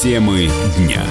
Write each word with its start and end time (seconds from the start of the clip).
Темы 0.00 0.48
дня. 0.78 1.04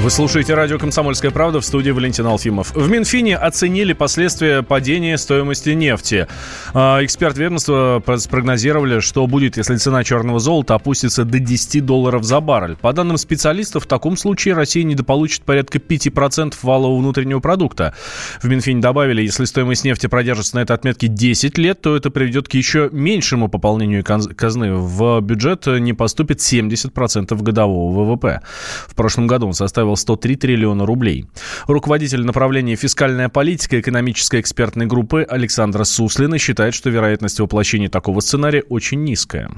Вы 0.00 0.10
слушаете 0.10 0.54
радио 0.54 0.78
«Комсомольская 0.78 1.32
правда» 1.32 1.60
в 1.60 1.64
студии 1.64 1.90
Валентин 1.90 2.24
Алфимов. 2.24 2.72
В 2.72 2.88
Минфине 2.88 3.36
оценили 3.36 3.92
последствия 3.92 4.62
падения 4.62 5.18
стоимости 5.18 5.70
нефти. 5.70 6.28
А, 6.72 7.04
эксперт 7.04 7.36
ведомства 7.36 8.00
спрогнозировали, 8.16 9.00
что 9.00 9.26
будет, 9.26 9.56
если 9.56 9.74
цена 9.74 10.04
черного 10.04 10.38
золота 10.38 10.76
опустится 10.76 11.24
до 11.24 11.40
10 11.40 11.84
долларов 11.84 12.22
за 12.22 12.40
баррель. 12.40 12.76
По 12.76 12.92
данным 12.92 13.18
специалистов, 13.18 13.84
в 13.84 13.86
таком 13.88 14.16
случае 14.16 14.54
Россия 14.54 14.84
недополучит 14.84 15.42
порядка 15.42 15.78
5% 15.78 16.54
валового 16.62 17.00
внутреннего 17.00 17.40
продукта. 17.40 17.92
В 18.40 18.48
Минфине 18.48 18.80
добавили, 18.80 19.22
если 19.22 19.46
стоимость 19.46 19.82
нефти 19.82 20.06
продержится 20.06 20.54
на 20.54 20.60
этой 20.60 20.76
отметке 20.76 21.08
10 21.08 21.58
лет, 21.58 21.80
то 21.80 21.96
это 21.96 22.10
приведет 22.10 22.46
к 22.46 22.54
еще 22.54 22.88
меньшему 22.92 23.48
пополнению 23.48 24.04
казны. 24.04 24.74
В 24.74 25.20
бюджет 25.22 25.66
не 25.66 25.92
поступит 25.92 26.38
70% 26.38 27.36
годового 27.42 28.04
ВВП. 28.04 28.42
В 28.86 28.94
прошлом 28.94 29.26
году 29.26 29.48
он 29.48 29.54
составил 29.54 29.87
составил 29.88 29.96
103 29.96 30.36
триллиона 30.36 30.86
рублей. 30.86 31.26
Руководитель 31.66 32.24
направления 32.24 32.76
«Фискальная 32.76 33.28
политика» 33.28 33.80
экономической 33.80 34.40
экспертной 34.40 34.86
группы 34.86 35.26
Александра 35.28 35.84
Суслина 35.84 36.38
считает, 36.38 36.74
что 36.74 36.90
вероятность 36.90 37.40
воплощения 37.40 37.88
такого 37.88 38.20
сценария 38.20 38.62
очень 38.68 39.04
низкая. 39.04 39.50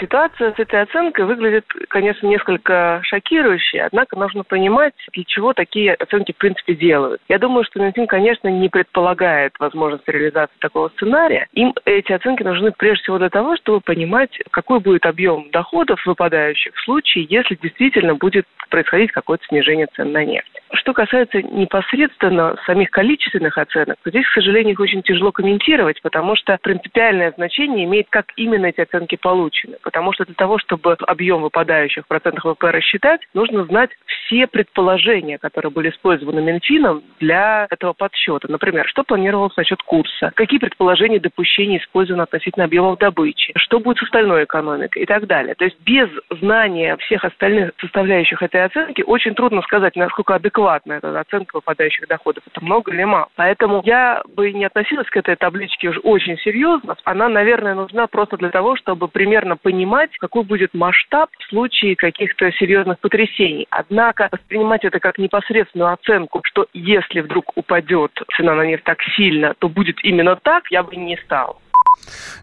Ситуация 0.00 0.52
с 0.52 0.58
этой 0.58 0.80
оценкой 0.80 1.26
выглядит, 1.26 1.66
конечно, 1.88 2.26
несколько 2.26 3.00
шокирующей, 3.04 3.82
однако 3.82 4.18
нужно 4.18 4.44
понимать, 4.44 4.94
для 5.12 5.24
чего 5.24 5.52
такие 5.52 5.92
оценки 5.92 6.32
в 6.32 6.38
принципе 6.38 6.74
делают. 6.74 7.20
Я 7.28 7.38
думаю, 7.38 7.64
что 7.64 7.80
Минфин, 7.80 8.06
конечно, 8.06 8.48
не 8.48 8.70
предполагает 8.70 9.52
возможность 9.58 10.08
реализации 10.08 10.54
такого 10.58 10.88
сценария. 10.96 11.48
Им 11.52 11.74
эти 11.84 12.12
оценки 12.12 12.42
нужны 12.42 12.72
прежде 12.72 13.02
всего 13.02 13.18
для 13.18 13.28
того, 13.28 13.56
чтобы 13.56 13.80
понимать, 13.80 14.30
какой 14.50 14.80
будет 14.80 15.04
объем 15.04 15.50
доходов 15.50 16.00
выпадающих 16.06 16.74
в 16.74 16.84
случае, 16.84 17.26
если 17.28 17.56
действительно 17.56 18.14
будет 18.14 18.46
происходить 18.70 19.12
какое-то 19.12 19.44
снижение 19.48 19.86
цен 19.94 20.12
на 20.12 20.24
нефть. 20.24 20.62
Что 20.72 20.94
касается 20.94 21.42
непосредственно 21.42 22.56
самих 22.64 22.90
количественных 22.90 23.58
оценок, 23.58 23.98
то 24.02 24.10
здесь, 24.10 24.26
к 24.26 24.32
сожалению, 24.32 24.72
их 24.72 24.80
очень 24.80 25.02
тяжело 25.02 25.32
комментировать, 25.32 26.00
потому 26.00 26.36
что 26.36 26.56
принципиальное 26.62 27.32
значение 27.32 27.84
имеет, 27.84 28.06
как 28.08 28.26
именно 28.36 28.66
эти 28.66 28.80
оценки 28.80 29.16
получены. 29.16 29.76
Потому 29.90 30.12
что 30.12 30.24
для 30.24 30.36
того, 30.36 30.56
чтобы 30.58 30.92
объем 30.92 31.42
выпадающих 31.42 32.06
процентов 32.06 32.44
ВВП 32.44 32.70
рассчитать, 32.70 33.22
нужно 33.34 33.64
знать 33.64 33.90
все 34.06 34.46
предположения, 34.46 35.36
которые 35.36 35.72
были 35.72 35.90
использованы 35.90 36.40
Минфином 36.40 37.02
для 37.18 37.66
этого 37.70 37.92
подсчета. 37.92 38.46
Например, 38.48 38.86
что 38.86 39.02
планировалось 39.02 39.56
насчет 39.56 39.82
курса, 39.82 40.30
какие 40.36 40.60
предположения 40.60 41.16
и 41.16 41.20
допущения 41.20 41.78
использованы 41.78 42.22
относительно 42.22 42.66
объемов 42.66 43.00
добычи, 43.00 43.52
что 43.56 43.80
будет 43.80 43.98
с 43.98 44.04
остальной 44.04 44.44
экономикой 44.44 45.02
и 45.02 45.06
так 45.06 45.26
далее. 45.26 45.56
То 45.56 45.64
есть 45.64 45.76
без 45.80 46.08
знания 46.40 46.96
всех 46.98 47.24
остальных 47.24 47.72
составляющих 47.80 48.40
этой 48.42 48.64
оценки 48.64 49.02
очень 49.02 49.34
трудно 49.34 49.60
сказать, 49.62 49.96
насколько 49.96 50.36
адекватна 50.36 50.92
эта 50.92 51.18
оценка 51.18 51.56
выпадающих 51.56 52.06
доходов. 52.06 52.44
Это 52.46 52.64
много 52.64 52.92
или 52.92 53.02
мало. 53.02 53.26
Поэтому 53.34 53.82
я 53.84 54.22
бы 54.36 54.52
не 54.52 54.66
относилась 54.66 55.10
к 55.10 55.16
этой 55.16 55.34
табличке 55.34 55.88
уж 55.88 55.98
очень 56.04 56.38
серьезно. 56.38 56.94
Она, 57.02 57.28
наверное, 57.28 57.74
нужна 57.74 58.06
просто 58.06 58.36
для 58.36 58.50
того, 58.50 58.76
чтобы 58.76 59.08
примерно 59.08 59.56
понимать, 59.56 59.79
какой 60.18 60.44
будет 60.44 60.74
масштаб 60.74 61.30
в 61.38 61.48
случае 61.48 61.96
каких-то 61.96 62.50
серьезных 62.52 62.98
потрясений. 63.00 63.66
Однако 63.70 64.28
воспринимать 64.30 64.84
это 64.84 65.00
как 65.00 65.18
непосредственную 65.18 65.92
оценку, 65.92 66.40
что 66.44 66.66
если 66.72 67.20
вдруг 67.20 67.56
упадет 67.56 68.12
цена 68.36 68.54
на 68.54 68.66
нефть 68.66 68.84
так 68.84 68.98
сильно, 69.16 69.54
то 69.58 69.68
будет 69.68 69.96
именно 70.02 70.36
так, 70.36 70.70
я 70.70 70.82
бы 70.82 70.96
не 70.96 71.16
стала. 71.24 71.56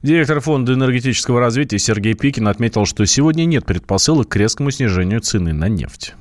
Директор 0.03 0.39
Фонда 0.39 0.73
энергетического 0.73 1.39
развития 1.39 1.79
Сергей 1.79 2.13
Пикин 2.13 2.47
отметил, 2.47 2.85
что 2.85 3.05
сегодня 3.05 3.45
нет 3.45 3.65
предпосылок 3.65 4.29
к 4.29 4.35
резкому 4.35 4.71
снижению 4.71 5.21
цены 5.21 5.53
на 5.53 5.67
нефть 5.69 6.15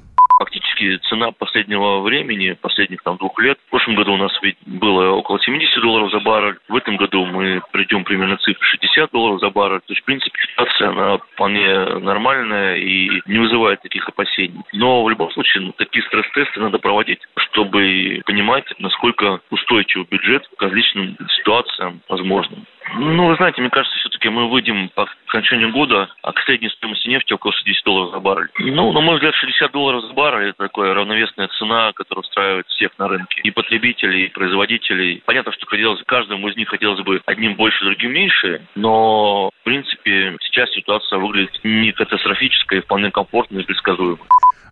фактически 0.76 0.98
цена 1.08 1.32
последнего 1.32 2.00
времени, 2.00 2.52
последних 2.52 3.02
там 3.02 3.16
двух 3.16 3.38
лет. 3.40 3.58
В 3.66 3.70
прошлом 3.70 3.96
году 3.96 4.14
у 4.14 4.16
нас 4.16 4.32
ведь 4.42 4.56
было 4.66 5.10
около 5.12 5.40
70 5.40 5.80
долларов 5.80 6.10
за 6.10 6.20
баррель. 6.20 6.58
В 6.68 6.76
этом 6.76 6.96
году 6.96 7.24
мы 7.24 7.60
придем 7.72 8.04
примерно 8.04 8.36
цифры 8.38 8.64
60 8.64 9.10
долларов 9.12 9.40
за 9.40 9.50
баррель. 9.50 9.80
То 9.80 9.92
есть, 9.92 10.02
в 10.02 10.04
принципе, 10.04 10.38
ситуация, 10.50 10.90
она 10.90 11.18
вполне 11.18 11.84
нормальная 12.00 12.76
и 12.76 13.22
не 13.26 13.38
вызывает 13.38 13.82
таких 13.82 14.08
опасений. 14.08 14.60
Но 14.72 15.04
в 15.04 15.10
любом 15.10 15.30
случае, 15.32 15.64
ну, 15.64 15.72
такие 15.72 16.04
стресс-тесты 16.04 16.60
надо 16.60 16.78
проводить, 16.78 17.20
чтобы 17.36 18.22
понимать, 18.26 18.66
насколько 18.78 19.40
устойчивый 19.50 20.06
бюджет 20.10 20.46
к 20.56 20.62
различным 20.62 21.16
ситуациям 21.38 22.00
возможным. 22.08 22.66
Ну, 22.94 23.26
вы 23.26 23.36
знаете, 23.36 23.60
мне 23.60 23.70
кажется, 23.70 23.98
все-таки 23.98 24.28
мы 24.28 24.48
выйдем 24.48 24.90
по 24.94 25.08
окончанию 25.26 25.72
года, 25.72 26.08
а 26.22 26.32
к 26.32 26.40
средней 26.40 26.70
стоимости 26.70 27.08
нефти 27.08 27.32
около 27.32 27.52
60 27.52 27.84
долларов 27.84 28.12
за 28.12 28.20
баррель. 28.20 28.48
Ну, 28.58 28.92
на 28.92 29.00
мой 29.00 29.16
взгляд, 29.16 29.34
60 29.34 29.72
долларов 29.72 30.04
за 30.04 30.12
баррель– 30.12 30.48
это 30.50 30.68
такая 30.68 30.94
равновесная 30.94 31.48
цена, 31.58 31.92
которая 31.94 32.22
устраивает 32.22 32.66
всех 32.68 32.90
на 32.98 33.08
рынке. 33.08 33.40
И 33.42 33.50
потребителей, 33.50 34.26
и 34.26 34.32
производителей. 34.32 35.22
Понятно, 35.26 35.52
что 35.52 35.66
хотелось, 35.66 36.02
каждому 36.06 36.48
из 36.48 36.56
них 36.56 36.68
хотелось 36.68 37.02
бы 37.02 37.20
одним 37.26 37.54
больше, 37.56 37.84
другим 37.84 38.12
меньше, 38.12 38.62
но, 38.74 39.50
в 39.60 39.64
принципе, 39.64 40.36
сейчас 40.40 40.70
ситуация 40.70 41.18
выглядит 41.18 41.58
не 41.64 41.92
катастрофической, 41.92 42.82
вполне 42.82 43.10
комфортной 43.10 43.62
и 43.62 43.66
предсказуемой. 43.66 44.26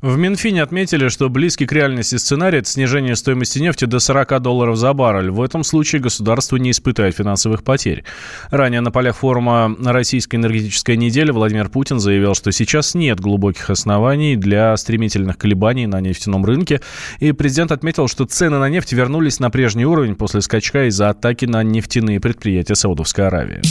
В 0.04 0.18
Минфине 0.18 0.62
отметили, 0.62 1.08
что 1.08 1.30
близкий 1.30 1.64
к 1.64 1.72
реальности 1.72 2.16
сценарий– 2.16 2.58
это 2.58 2.68
снижение 2.68 3.16
стоимости 3.16 3.58
нефти 3.58 3.86
до 3.86 4.00
40 4.00 4.38
долларов 4.42 4.76
за 4.76 4.92
баррель. 4.92 5.30
В 5.30 5.40
этом 5.40 5.64
случае 5.64 6.02
государство 6.02 6.56
не 6.56 6.72
испытает 6.72 7.16
финансовых 7.16 7.64
потерь. 7.64 8.03
Ранее 8.50 8.80
на 8.80 8.90
полях 8.90 9.16
форума 9.16 9.74
«Российская 9.82 10.36
энергетическая 10.36 10.96
неделя» 10.96 11.32
Владимир 11.32 11.68
Путин 11.68 12.00
заявил, 12.00 12.34
что 12.34 12.52
сейчас 12.52 12.94
нет 12.94 13.20
глубоких 13.20 13.70
оснований 13.70 14.36
для 14.36 14.76
стремительных 14.76 15.38
колебаний 15.38 15.86
на 15.86 16.00
нефтяном 16.00 16.44
рынке. 16.44 16.80
И 17.20 17.32
президент 17.32 17.72
отметил, 17.72 18.08
что 18.08 18.24
цены 18.24 18.58
на 18.58 18.68
нефть 18.68 18.92
вернулись 18.92 19.40
на 19.40 19.50
прежний 19.50 19.86
уровень 19.86 20.16
после 20.16 20.40
скачка 20.40 20.88
из-за 20.88 21.10
атаки 21.10 21.44
на 21.46 21.62
нефтяные 21.62 22.20
предприятия 22.20 22.74
Саудовской 22.74 23.26
Аравии. 23.26 23.62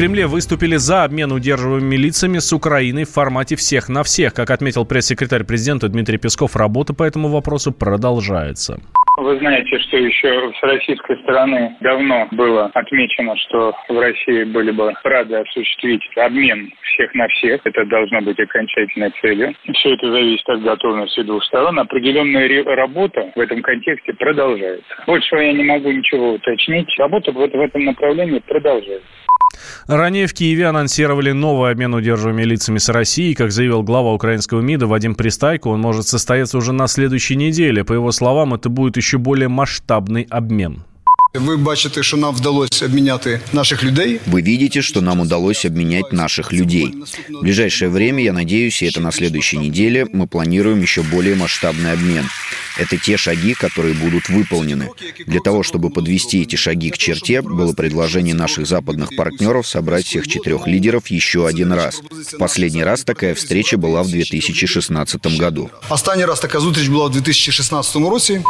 Кремле 0.00 0.26
выступили 0.26 0.76
за 0.76 1.04
обмен 1.04 1.30
удерживаемыми 1.30 1.94
лицами 1.96 2.38
с 2.38 2.54
Украиной 2.54 3.04
в 3.04 3.10
формате 3.10 3.54
«всех 3.54 3.90
на 3.90 4.02
всех». 4.02 4.32
Как 4.32 4.50
отметил 4.50 4.86
пресс-секретарь 4.86 5.44
президента 5.44 5.90
Дмитрий 5.90 6.16
Песков, 6.16 6.56
работа 6.56 6.94
по 6.94 7.02
этому 7.02 7.28
вопросу 7.28 7.70
продолжается. 7.70 8.80
Вы 9.20 9.36
знаете, 9.36 9.78
что 9.80 9.98
еще 9.98 10.50
с 10.58 10.62
российской 10.62 11.18
стороны 11.18 11.76
давно 11.80 12.26
было 12.30 12.70
отмечено, 12.72 13.36
что 13.36 13.74
в 13.86 13.98
России 14.00 14.44
были 14.44 14.70
бы 14.70 14.94
рады 15.04 15.36
осуществить 15.36 16.00
обмен 16.16 16.72
всех 16.80 17.14
на 17.14 17.28
всех. 17.28 17.60
Это 17.64 17.84
должно 17.84 18.22
быть 18.22 18.40
окончательной 18.40 19.12
целью. 19.20 19.54
Все 19.74 19.92
это 19.92 20.10
зависит 20.10 20.48
от 20.48 20.62
готовности 20.62 21.20
двух 21.20 21.44
сторон. 21.44 21.78
Определенная 21.78 22.64
работа 22.64 23.30
в 23.36 23.40
этом 23.40 23.60
контексте 23.60 24.14
продолжается. 24.14 24.88
Больше 25.06 25.36
я 25.36 25.52
не 25.52 25.64
могу 25.64 25.92
ничего 25.92 26.32
уточнить. 26.32 26.88
Работа 26.98 27.30
в 27.30 27.40
этом 27.42 27.84
направлении 27.84 28.38
продолжается. 28.38 29.06
Ранее 29.86 30.26
в 30.26 30.34
Киеве 30.34 30.66
анонсировали 30.66 31.32
новый 31.32 31.72
обмен 31.72 31.94
удерживаемыми 31.94 32.44
лицами 32.44 32.78
с 32.78 32.88
Россией. 32.88 33.34
Как 33.34 33.52
заявил 33.52 33.82
глава 33.82 34.12
украинского 34.12 34.60
МИДа 34.60 34.86
Вадим 34.86 35.14
Пристайко, 35.14 35.68
он 35.68 35.80
может 35.80 36.06
состояться 36.06 36.58
уже 36.58 36.72
на 36.72 36.86
следующей 36.86 37.36
неделе. 37.36 37.84
По 37.84 37.92
его 37.92 38.12
словам, 38.12 38.54
это 38.54 38.68
будет 38.68 38.96
еще 38.96 39.18
более 39.18 39.48
масштабный 39.48 40.26
обмен. 40.30 40.84
Ви 41.39 41.57
бачите, 41.57 42.03
що 42.03 42.17
нам 42.17 42.35
вдалося 42.35 42.85
обміняти 42.85 43.41
наших 43.53 43.83
людей. 43.83 44.19
Вы 44.27 44.41
видите, 44.41 44.81
что 44.81 45.01
нам 45.01 45.19
удалось 45.19 45.65
обменять 45.65 46.13
наших 46.13 46.53
людей. 46.53 46.93
В 47.29 47.43
ближайшее 47.43 47.89
время, 47.89 48.23
я 48.23 48.33
надеюсь, 48.33 48.83
и 48.83 48.85
это 48.85 49.01
на 49.01 49.11
следующей 49.11 49.57
неделе, 49.57 50.05
мы 50.13 50.27
планируем 50.27 50.81
еще 50.81 51.01
более 51.01 51.35
масштабный 51.35 51.91
обмен. 51.91 52.25
Это 52.79 52.97
те 52.97 53.17
шаги, 53.17 53.53
которые 53.53 53.93
будут 53.93 54.29
выполнены. 54.29 54.89
Для 55.27 55.39
того, 55.39 55.63
чтобы 55.63 55.89
подвести 55.89 56.41
эти 56.41 56.55
шаги 56.55 56.89
к 56.89 56.97
черте, 56.97 57.41
было 57.41 57.73
предложение 57.73 58.35
наших 58.35 58.65
западных 58.65 59.09
партнеров 59.17 59.67
собрать 59.67 60.05
всех 60.05 60.27
четырех 60.27 60.67
лидеров 60.67 61.07
еще 61.11 61.47
один 61.47 61.73
раз. 61.73 62.01
В 62.33 62.37
последний 62.37 62.83
раз 62.83 63.03
такая 63.03 63.33
встреча 63.33 63.77
была 63.77 64.03
в 64.03 64.09
2016 64.09 65.39
году. 65.39 65.69
Останній 65.89 66.25
раз 66.25 66.39
такая 66.39 66.61
зустріч 66.61 66.87
была 66.87 67.07
в 67.07 67.11
2016 67.11 67.95
році. 67.95 68.41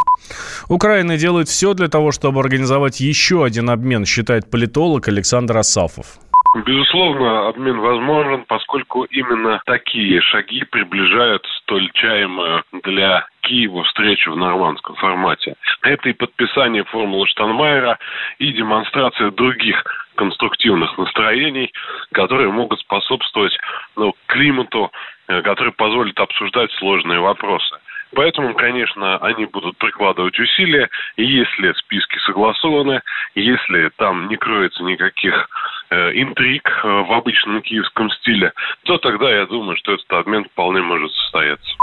Украина 0.67 1.17
делает 1.17 1.47
все 1.47 1.73
для 1.73 1.87
того, 1.87 2.11
чтобы 2.11 2.39
организовать 2.39 2.68
еще 3.00 3.44
один 3.44 3.70
обмен, 3.70 4.06
считает 4.06 4.50
политолог 4.50 5.08
Александр 5.08 5.56
Асафов. 5.58 6.18
Безусловно, 6.66 7.48
обмен 7.48 7.78
возможен, 7.78 8.44
поскольку 8.48 9.04
именно 9.04 9.62
такие 9.66 10.20
шаги 10.20 10.64
приближают 10.64 11.46
столь 11.62 11.90
чаемую 11.92 12.64
для 12.82 13.26
Киева 13.42 13.84
встречу 13.84 14.32
в 14.32 14.36
нормандском 14.36 14.96
формате. 14.96 15.54
Это 15.82 16.08
и 16.08 16.12
подписание 16.12 16.82
формулы 16.84 17.26
Штанмайера, 17.28 17.98
и 18.38 18.52
демонстрация 18.52 19.30
других 19.30 19.84
конструктивных 20.16 20.98
настроений, 20.98 21.72
которые 22.12 22.50
могут 22.50 22.80
способствовать 22.80 23.56
ну, 23.96 24.12
климату, 24.26 24.90
э, 25.28 25.42
который 25.42 25.72
позволит 25.72 26.18
обсуждать 26.18 26.72
сложные 26.72 27.20
вопросы. 27.20 27.76
Поэтому, 28.14 28.54
конечно, 28.54 29.18
они 29.18 29.46
будут 29.46 29.76
прикладывать 29.78 30.38
усилия, 30.38 30.88
если 31.16 31.72
списки 31.74 32.18
согласованы, 32.26 33.02
если 33.34 33.90
там 33.96 34.28
не 34.28 34.36
кроется 34.36 34.82
никаких 34.82 35.48
э, 35.90 36.12
интриг 36.20 36.68
э, 36.68 36.88
в 36.88 37.12
обычном 37.12 37.62
киевском 37.62 38.10
стиле, 38.10 38.52
то 38.84 38.98
тогда 38.98 39.30
я 39.30 39.46
думаю, 39.46 39.76
что 39.76 39.92
этот 39.92 40.12
обмен 40.12 40.44
вполне 40.44 40.82
может 40.82 41.12
состояться. 41.12 41.76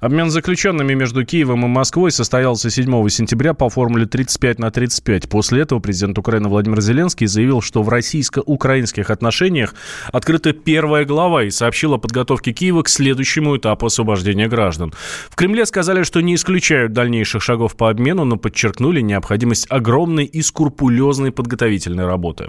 Обмен 0.00 0.30
заключенными 0.30 0.94
между 0.94 1.24
Киевом 1.24 1.64
и 1.64 1.68
Москвой 1.68 2.10
состоялся 2.10 2.70
7 2.70 3.08
сентября 3.08 3.54
по 3.54 3.68
формуле 3.68 4.06
35 4.06 4.58
на 4.58 4.70
35. 4.70 5.28
После 5.28 5.62
этого 5.62 5.80
президент 5.80 6.18
Украины 6.18 6.48
Владимир 6.48 6.80
Зеленский 6.80 7.26
заявил, 7.26 7.62
что 7.62 7.82
в 7.82 7.88
российско-украинских 7.88 9.10
отношениях 9.10 9.74
открыта 10.12 10.52
первая 10.52 11.04
глава 11.04 11.44
и 11.44 11.50
сообщил 11.50 11.94
о 11.94 11.98
подготовке 11.98 12.52
Киева 12.52 12.82
к 12.82 12.88
следующему 12.88 13.56
этапу 13.56 13.86
освобождения 13.86 14.48
граждан. 14.48 14.92
В 15.30 15.36
Кремле 15.36 15.66
сказали, 15.66 16.02
что 16.02 16.20
не 16.20 16.34
исключают 16.34 16.92
дальнейших 16.92 17.42
шагов 17.42 17.76
по 17.76 17.90
обмену, 17.90 18.24
но 18.24 18.36
подчеркнули 18.36 19.00
необходимость 19.00 19.66
огромной 19.70 20.24
и 20.24 20.42
скрупулезной 20.42 21.32
подготовительной 21.32 22.06
работы. 22.06 22.48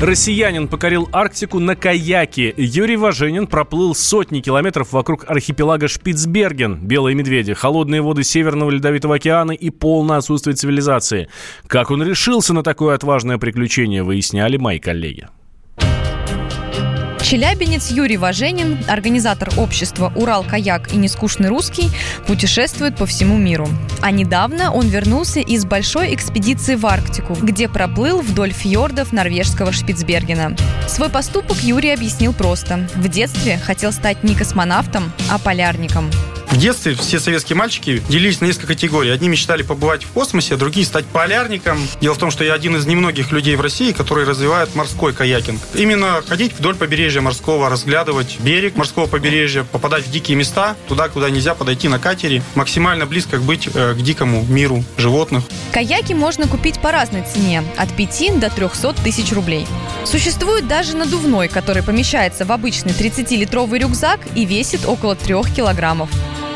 Россиянин 0.00 0.66
покорил 0.66 1.10
Арктику 1.12 1.58
на 1.58 1.76
каяке. 1.76 2.54
Юрий 2.56 2.96
Важенин 2.96 3.46
проплыл 3.46 3.94
сотни 3.94 4.40
километров 4.40 4.94
вокруг 4.94 5.28
архипелага 5.28 5.88
Шпицберген, 5.88 6.76
Белые 6.76 7.14
медведи, 7.14 7.52
холодные 7.52 8.00
воды 8.00 8.22
Северного 8.22 8.70
Ледовитого 8.70 9.16
океана 9.16 9.52
и 9.52 9.68
полное 9.68 10.16
отсутствие 10.16 10.56
цивилизации. 10.56 11.28
Как 11.66 11.90
он 11.90 12.02
решился 12.02 12.54
на 12.54 12.62
такое 12.62 12.94
отважное 12.94 13.36
приключение, 13.36 14.02
выясняли 14.02 14.56
мои 14.56 14.78
коллеги. 14.78 15.28
Челябинец 17.30 17.92
Юрий 17.92 18.16
Важенин, 18.16 18.76
организатор 18.88 19.50
общества 19.56 20.12
«Урал-каяк» 20.16 20.92
и 20.92 20.96
«Нескучный 20.96 21.48
русский», 21.48 21.88
путешествует 22.26 22.96
по 22.96 23.06
всему 23.06 23.38
миру. 23.38 23.68
А 24.02 24.10
недавно 24.10 24.72
он 24.72 24.88
вернулся 24.88 25.38
из 25.38 25.64
большой 25.64 26.12
экспедиции 26.12 26.74
в 26.74 26.84
Арктику, 26.84 27.34
где 27.40 27.68
проплыл 27.68 28.20
вдоль 28.20 28.50
фьордов 28.50 29.12
норвежского 29.12 29.70
Шпицбергена. 29.70 30.56
Свой 30.88 31.08
поступок 31.08 31.58
Юрий 31.62 31.92
объяснил 31.92 32.32
просто. 32.32 32.88
В 32.96 33.06
детстве 33.06 33.58
хотел 33.58 33.92
стать 33.92 34.24
не 34.24 34.34
космонавтом, 34.34 35.12
а 35.30 35.38
полярником. 35.38 36.10
В 36.50 36.56
детстве 36.56 36.94
все 36.96 37.20
советские 37.20 37.56
мальчики 37.56 38.02
делились 38.08 38.40
на 38.40 38.46
несколько 38.46 38.68
категорий. 38.68 39.10
Одни 39.10 39.28
мечтали 39.28 39.62
побывать 39.62 40.02
в 40.02 40.08
космосе, 40.08 40.56
другие 40.56 40.84
стать 40.84 41.06
полярником. 41.06 41.78
Дело 42.00 42.14
в 42.14 42.18
том, 42.18 42.32
что 42.32 42.42
я 42.42 42.54
один 42.54 42.76
из 42.76 42.86
немногих 42.86 43.30
людей 43.30 43.54
в 43.54 43.60
России, 43.60 43.92
которые 43.92 44.26
развивают 44.26 44.74
морской 44.74 45.12
каякинг. 45.12 45.60
Именно 45.74 46.22
ходить 46.26 46.52
вдоль 46.58 46.74
побережья 46.74 47.20
морского, 47.20 47.70
разглядывать 47.70 48.38
берег 48.40 48.76
морского 48.76 49.06
побережья, 49.06 49.62
попадать 49.62 50.04
в 50.04 50.10
дикие 50.10 50.36
места, 50.36 50.74
туда, 50.88 51.08
куда 51.08 51.30
нельзя 51.30 51.54
подойти 51.54 51.86
на 51.86 52.00
катере, 52.00 52.42
максимально 52.56 53.06
близко 53.06 53.38
быть 53.38 53.68
э, 53.72 53.94
к 53.94 54.02
дикому 54.02 54.44
миру 54.48 54.82
животных. 54.96 55.44
Каяки 55.70 56.14
можно 56.14 56.48
купить 56.48 56.80
по 56.80 56.90
разной 56.90 57.22
цене, 57.32 57.62
от 57.76 57.94
5 57.94 58.40
до 58.40 58.50
300 58.50 58.94
тысяч 59.04 59.32
рублей. 59.32 59.68
Существует 60.04 60.66
даже 60.66 60.96
надувной, 60.96 61.46
который 61.46 61.84
помещается 61.84 62.44
в 62.44 62.50
обычный 62.50 62.92
30-литровый 62.92 63.78
рюкзак 63.78 64.18
и 64.34 64.44
весит 64.44 64.84
около 64.84 65.14
3 65.14 65.36
килограммов. 65.54 66.10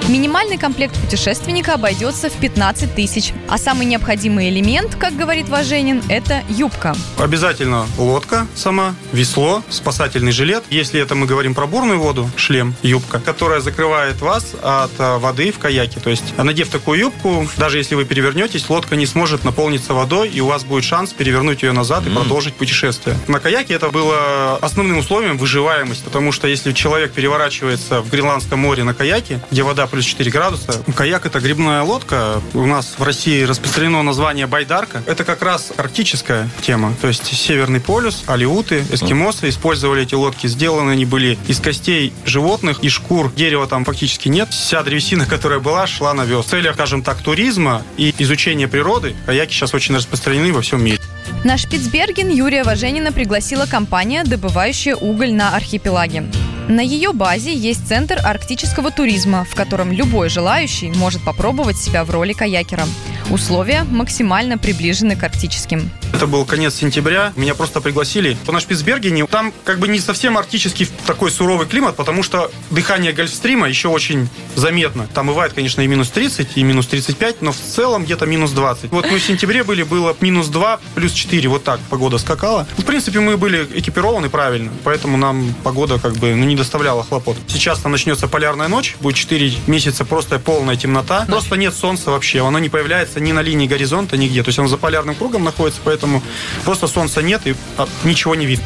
Минимальный 0.08 0.58
комплект 0.58 0.94
путешественника 1.00 1.74
обойдется 1.74 2.28
в 2.28 2.34
15 2.34 2.94
тысяч. 2.94 3.32
А 3.48 3.56
самый 3.56 3.86
необходимый 3.86 4.50
элемент, 4.50 4.96
как 4.96 5.16
говорит 5.16 5.48
Важенин, 5.48 6.02
это 6.10 6.42
юбка. 6.50 6.94
Обязательно 7.16 7.86
лодка 7.96 8.46
сама, 8.54 8.94
весло, 9.12 9.62
спасательный 9.70 10.30
жилет. 10.30 10.62
Если 10.68 11.00
это 11.00 11.14
мы 11.14 11.26
говорим 11.26 11.54
про 11.54 11.66
бурную 11.66 11.98
воду, 11.98 12.30
шлем, 12.36 12.74
юбка, 12.82 13.18
которая 13.18 13.60
закрывает 13.60 14.20
вас 14.20 14.52
от 14.62 14.90
э, 14.98 15.16
воды 15.16 15.50
в 15.52 15.58
каяке. 15.58 16.00
То 16.00 16.10
есть, 16.10 16.36
надев 16.36 16.68
такую 16.68 16.98
юбку, 16.98 17.48
даже 17.56 17.78
если 17.78 17.94
вы 17.94 18.04
перевернетесь, 18.04 18.68
лодка 18.68 18.96
не 18.96 19.06
сможет 19.06 19.42
наполниться 19.42 19.94
водой, 19.94 20.28
и 20.28 20.38
у 20.40 20.46
вас 20.46 20.64
будет 20.64 20.84
шанс 20.84 21.14
перевернуть 21.14 21.62
ее 21.62 21.72
назад 21.72 22.06
и 22.06 22.10
mm. 22.10 22.14
продолжить 22.14 22.54
путешествие. 22.54 23.16
На 23.26 23.40
каяке 23.40 23.72
это 23.72 23.88
было 23.88 24.56
основным 24.56 24.98
условием 24.98 25.38
выживаемость, 25.38 26.04
потому 26.04 26.30
что 26.30 26.46
если 26.46 26.72
человек 26.72 27.12
переворачивается 27.12 28.02
в 28.02 28.10
Гренландском 28.10 28.58
море 28.58 28.84
на 28.84 28.92
каяке, 28.92 29.40
где 29.50 29.62
вода 29.62 29.86
плюс 29.94 30.06
4 30.06 30.30
градуса. 30.32 30.82
Каяк– 30.96 31.24
это 31.26 31.38
грибная 31.38 31.82
лодка. 31.82 32.40
У 32.52 32.66
нас 32.66 32.94
в 32.98 33.02
России 33.04 33.44
распространено 33.44 34.02
название 34.02 34.48
байдарка. 34.48 35.04
Это 35.06 35.22
как 35.24 35.40
раз 35.42 35.72
арктическая 35.76 36.50
тема. 36.62 36.94
То 37.00 37.06
есть 37.06 37.24
Северный 37.26 37.80
полюс, 37.80 38.24
алиуты, 38.26 38.84
эскимосы 38.90 39.48
использовали 39.50 40.02
эти 40.02 40.16
лодки. 40.16 40.48
Сделаны 40.48 40.90
они 40.90 41.04
были 41.04 41.38
из 41.46 41.60
костей 41.60 42.12
животных 42.24 42.82
и 42.82 42.88
шкур. 42.88 43.32
Дерева 43.36 43.68
там 43.68 43.84
фактически 43.84 44.28
нет. 44.28 44.48
Вся 44.50 44.82
древесина, 44.82 45.26
которая 45.26 45.60
была, 45.60 45.86
шла 45.86 46.12
на 46.12 46.24
вес. 46.24 46.44
В 46.44 46.48
целях, 46.48 46.74
скажем 46.74 47.04
так, 47.04 47.18
туризма 47.22 47.82
и 47.96 48.12
изучения 48.18 48.66
природы 48.66 49.14
каяки 49.26 49.52
сейчас 49.52 49.74
очень 49.74 49.94
распространены 49.94 50.52
во 50.52 50.62
всем 50.62 50.82
мире. 50.82 50.98
На 51.44 51.56
Шпицберген 51.56 52.30
Юрия 52.30 52.64
Важенина 52.64 53.12
пригласила 53.12 53.66
компания, 53.66 54.24
добывающая 54.24 54.96
уголь 54.96 55.32
на 55.32 55.54
архипелаге. 55.54 56.24
На 56.68 56.80
ее 56.80 57.12
базе 57.12 57.54
есть 57.54 57.86
центр 57.86 58.18
арктического 58.24 58.90
туризма, 58.90 59.44
в 59.44 59.54
котором 59.54 59.92
любой 59.92 60.30
желающий 60.30 60.90
может 60.92 61.22
попробовать 61.22 61.76
себя 61.76 62.04
в 62.04 62.10
роли 62.10 62.32
каякера. 62.32 62.84
Условия 63.30 63.84
максимально 63.84 64.58
приближены 64.58 65.16
к 65.16 65.22
арктическим. 65.22 65.90
Это 66.12 66.26
был 66.26 66.44
конец 66.44 66.74
сентября. 66.76 67.32
Меня 67.34 67.54
просто 67.54 67.80
пригласили 67.80 68.36
на 68.46 68.60
Шпицбергене. 68.60 69.26
Там 69.26 69.52
как 69.64 69.78
бы 69.78 69.88
не 69.88 69.98
совсем 69.98 70.38
арктический 70.38 70.88
такой 71.06 71.30
суровый 71.30 71.66
климат, 71.66 71.96
потому 71.96 72.22
что 72.22 72.50
дыхание 72.70 73.12
Гольфстрима 73.12 73.68
еще 73.68 73.88
очень 73.88 74.28
заметно. 74.54 75.08
Там 75.12 75.26
бывает, 75.26 75.54
конечно, 75.54 75.80
и 75.80 75.86
минус 75.86 76.10
30, 76.10 76.56
и 76.56 76.62
минус 76.62 76.86
35, 76.86 77.42
но 77.42 77.52
в 77.52 77.56
целом 77.56 78.04
где-то 78.04 78.26
минус 78.26 78.52
20. 78.52 78.92
Вот 78.92 79.10
мы 79.10 79.18
в 79.18 79.22
сентябре 79.22 79.64
были, 79.64 79.82
было 79.82 80.16
минус 80.20 80.48
2, 80.48 80.80
плюс 80.94 81.12
4, 81.12 81.48
вот 81.48 81.64
так 81.64 81.80
погода 81.90 82.18
скакала. 82.18 82.66
В 82.76 82.84
принципе, 82.84 83.20
мы 83.20 83.36
были 83.36 83.66
экипированы 83.74 84.28
правильно, 84.28 84.70
поэтому 84.84 85.16
нам 85.16 85.52
погода 85.64 85.98
как 85.98 86.14
бы 86.14 86.34
ну, 86.34 86.44
не 86.44 86.54
доставляла 86.54 87.02
хлопот. 87.02 87.36
Сейчас 87.48 87.80
там 87.80 87.92
начнется 87.92 88.28
полярная 88.28 88.68
ночь, 88.68 88.96
будет 89.00 89.16
4 89.16 89.52
месяца 89.66 90.04
просто 90.04 90.38
полная 90.38 90.76
темнота. 90.76 91.24
Просто 91.26 91.56
нет 91.56 91.74
солнца 91.74 92.10
вообще, 92.10 92.46
оно 92.46 92.60
не 92.60 92.68
появляется 92.68 93.13
ни 93.20 93.32
на 93.32 93.42
линии 93.42 93.66
горизонта, 93.66 94.16
нигде. 94.16 94.42
То 94.42 94.48
есть 94.48 94.58
он 94.58 94.68
за 94.68 94.76
полярным 94.76 95.14
кругом 95.14 95.44
находится, 95.44 95.80
поэтому 95.84 96.04
поэтому 96.04 96.22
просто 96.64 96.86
солнца 96.86 97.22
нет 97.22 97.42
и 97.44 97.54
а, 97.78 97.88
ничего 98.04 98.34
не 98.34 98.46
видно. 98.46 98.64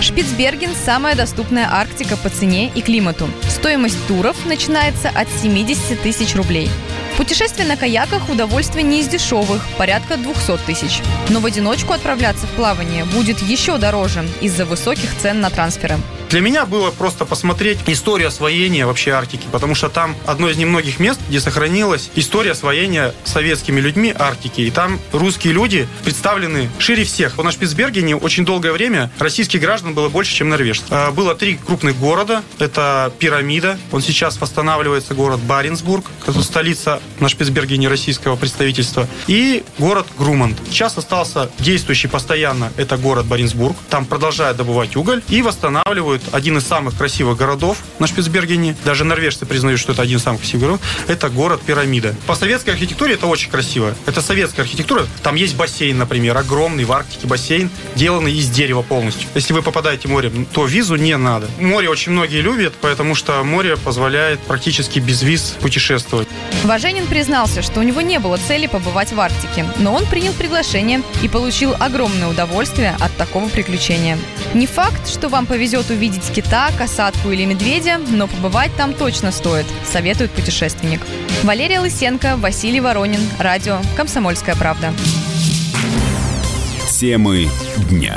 Шпицберген– 0.00 0.70
самая 0.84 1.14
доступная 1.14 1.68
Арктика 1.70 2.16
по 2.16 2.28
цене 2.28 2.72
и 2.74 2.82
климату. 2.82 3.28
Стоимость 3.48 4.04
туров 4.08 4.36
начинается 4.46 5.08
от 5.08 5.28
70 5.40 6.00
тысяч 6.02 6.34
рублей. 6.34 6.68
Путешествие 7.16 7.68
на 7.68 7.76
каяках– 7.76 8.28
удовольствие 8.28 8.82
не 8.82 9.00
из 9.00 9.06
дешевых, 9.06 9.62
порядка 9.78 10.16
200 10.16 10.58
тысяч. 10.66 11.00
Но 11.28 11.38
в 11.38 11.46
одиночку 11.46 11.92
отправляться 11.92 12.46
в 12.48 12.50
плавание 12.50 13.04
будет 13.04 13.40
еще 13.40 13.78
дороже 13.78 14.24
из-за 14.40 14.64
высоких 14.64 15.16
цен 15.18 15.40
на 15.40 15.50
трансферы. 15.50 15.98
Для 16.32 16.40
меня 16.40 16.64
было 16.64 16.90
просто 16.90 17.26
посмотреть 17.26 17.80
историю 17.88 18.28
освоения 18.28 18.86
вообще 18.86 19.10
Арктики, 19.10 19.46
потому 19.52 19.74
что 19.74 19.90
там 19.90 20.16
одно 20.24 20.48
из 20.48 20.56
немногих 20.56 20.98
мест, 20.98 21.20
где 21.28 21.40
сохранилась 21.40 22.08
история 22.14 22.52
освоения 22.52 23.12
советскими 23.24 23.78
людьми 23.80 24.14
Арктики. 24.18 24.62
И 24.62 24.70
там 24.70 24.98
русские 25.12 25.52
люди 25.52 25.86
представлены 26.04 26.70
шире 26.78 27.04
всех. 27.04 27.36
На 27.36 27.52
Шпицбергене 27.52 28.16
очень 28.16 28.46
долгое 28.46 28.72
время 28.72 29.10
российских 29.18 29.60
граждан 29.60 29.92
было 29.92 30.08
больше, 30.08 30.34
чем 30.34 30.48
норвежцев. 30.48 30.86
А, 30.88 31.10
было 31.10 31.34
три 31.34 31.56
крупных 31.58 31.98
города. 31.98 32.42
Это 32.58 33.12
Пирамида. 33.18 33.78
Он 33.90 34.00
сейчас 34.00 34.40
восстанавливается 34.40 35.12
город 35.12 35.38
Баренцбург, 35.40 36.06
столица 36.40 37.02
на 37.20 37.28
Шпицбергене 37.28 37.88
российского 37.88 38.36
представительства. 38.36 39.06
И 39.26 39.64
город 39.78 40.06
Груманд. 40.16 40.56
Сейчас 40.70 40.96
остался 40.96 41.50
действующий 41.58 42.08
постоянно 42.08 42.72
это 42.78 42.96
город 42.96 43.26
Баренцбург. 43.26 43.76
Там 43.90 44.06
продолжают 44.06 44.56
добывать 44.56 44.96
уголь 44.96 45.22
и 45.28 45.42
восстанавливают 45.42 46.21
существует 46.22 46.34
один 46.34 46.58
из 46.58 46.66
самых 46.66 46.96
красивых 46.96 47.36
городов 47.36 47.78
на 47.98 48.06
Шпицбергене. 48.06 48.76
Даже 48.84 49.04
норвежцы 49.04 49.46
признают, 49.46 49.80
что 49.80 49.92
это 49.92 50.02
один 50.02 50.18
из 50.18 50.22
самых 50.22 50.40
красивых 50.40 50.62
городов. 50.62 50.80
Это 51.08 51.28
город 51.28 51.60
Пирамида. 51.62 52.14
По 52.26 52.34
советской 52.34 52.70
архитектуре 52.70 53.14
это 53.14 53.26
очень 53.26 53.50
красиво. 53.50 53.94
Это 54.06 54.22
советская 54.22 54.64
архитектура. 54.64 55.06
Там 55.22 55.34
есть 55.34 55.56
бассейн, 55.56 55.98
например, 55.98 56.36
огромный 56.36 56.84
в 56.84 56.92
Арктике 56.92 57.26
бассейн, 57.26 57.70
деланный 57.94 58.32
из 58.32 58.48
дерева 58.48 58.82
полностью. 58.82 59.28
Если 59.34 59.52
вы 59.52 59.62
попадаете 59.62 60.08
в 60.08 60.10
море, 60.10 60.30
то 60.52 60.66
визу 60.66 60.96
не 60.96 61.16
надо. 61.16 61.48
Море 61.58 61.88
очень 61.88 62.12
многие 62.12 62.40
любят, 62.40 62.74
потому 62.74 63.14
что 63.14 63.42
море 63.42 63.76
позволяет 63.76 64.40
практически 64.40 64.98
без 64.98 65.22
виз 65.22 65.56
путешествовать. 65.60 66.28
Важенин 66.64 67.06
признался, 67.06 67.62
что 67.62 67.80
у 67.80 67.82
него 67.82 68.00
не 68.00 68.18
было 68.18 68.36
цели 68.36 68.66
побывать 68.66 69.12
в 69.12 69.20
Арктике, 69.20 69.66
но 69.78 69.94
он 69.94 70.06
принял 70.06 70.32
приглашение 70.32 71.02
и 71.22 71.28
получил 71.28 71.74
огромное 71.78 72.28
удовольствие 72.28 72.96
от 73.00 73.14
такого 73.16 73.48
приключения. 73.48 74.18
Не 74.54 74.66
факт, 74.66 75.08
что 75.08 75.28
вам 75.28 75.46
повезет 75.46 75.90
увидеть 75.90 76.11
увидеть 76.12 76.30
кита, 76.34 76.70
касатку 76.76 77.30
или 77.30 77.44
медведя, 77.44 77.98
но 77.98 78.26
побывать 78.26 78.74
там 78.76 78.92
точно 78.92 79.32
стоит, 79.32 79.66
советует 79.90 80.30
путешественник. 80.30 81.00
Валерия 81.42 81.80
Лысенко, 81.80 82.36
Василий 82.36 82.80
Воронин, 82.80 83.20
радио 83.38 83.78
«Комсомольская 83.96 84.54
правда». 84.54 84.92
Темы 86.90 87.48
дня. 87.88 88.16